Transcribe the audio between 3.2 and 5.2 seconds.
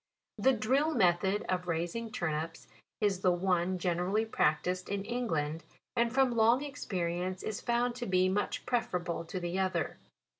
one generally practised in